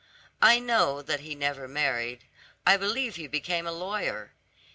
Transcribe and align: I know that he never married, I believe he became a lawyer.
I 0.41 0.57
know 0.57 1.03
that 1.03 1.19
he 1.19 1.35
never 1.35 1.67
married, 1.67 2.23
I 2.65 2.75
believe 2.75 3.17
he 3.17 3.27
became 3.27 3.67
a 3.67 3.71
lawyer. 3.71 4.33